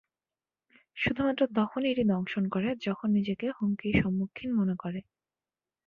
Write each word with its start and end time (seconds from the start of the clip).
শুধুমাত্র 0.97 1.41
তখনই 1.57 1.91
এটি 1.91 2.03
দংশন 2.11 2.43
করে 2.47 2.69
যখন 2.85 3.07
নিজেকে 3.17 3.45
হুমকির 3.57 3.95
সম্মুখীন 4.01 4.49
মনে 4.59 4.75
করে। 4.75 4.99